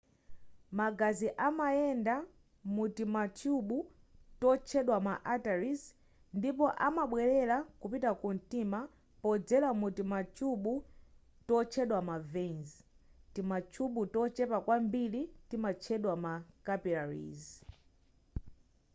[0.79, 2.15] magazi amayenda
[2.75, 3.77] mutimathyubu
[4.41, 5.83] totchedwa ma arteries
[6.37, 8.79] ndipo amabwelera kupita ku mtima
[9.21, 10.73] podzera mtimathyubu
[11.47, 12.69] totchedwa ma veins
[13.33, 16.33] timathyubu tochepa kwambiri timatchedwa ma
[16.65, 17.41] capillaries